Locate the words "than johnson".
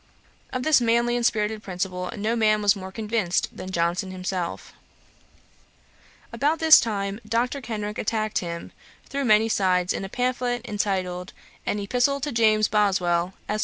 3.55-4.09